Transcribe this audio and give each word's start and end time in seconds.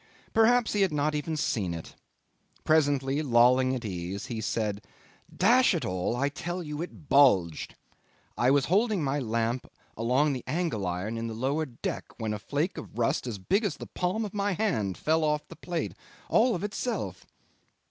Perhaps 0.33 0.73
he 0.73 0.81
had 0.81 0.91
not 0.91 1.13
even 1.13 1.37
seen 1.37 1.75
it. 1.75 1.93
Presently, 2.63 3.21
lolling 3.21 3.75
at 3.75 3.85
ease, 3.85 4.25
he 4.25 4.41
said, 4.41 4.81
"Dash 5.37 5.75
it 5.75 5.85
all! 5.85 6.15
I 6.15 6.27
tell 6.27 6.63
you 6.63 6.81
it 6.81 7.07
bulged. 7.07 7.75
I 8.35 8.49
was 8.49 8.65
holding 8.65 9.01
up 9.01 9.05
my 9.05 9.19
lamp 9.19 9.71
along 9.95 10.33
the 10.33 10.43
angle 10.47 10.87
iron 10.87 11.19
in 11.19 11.27
the 11.27 11.35
lower 11.35 11.67
deck 11.67 12.05
when 12.19 12.33
a 12.33 12.39
flake 12.39 12.79
of 12.79 12.97
rust 12.97 13.27
as 13.27 13.37
big 13.37 13.63
as 13.63 13.77
the 13.77 13.85
palm 13.85 14.25
of 14.25 14.33
my 14.33 14.53
hand 14.53 14.97
fell 14.97 15.23
off 15.23 15.47
the 15.47 15.55
plate, 15.55 15.93
all 16.29 16.55
of 16.55 16.63
itself." 16.63 17.27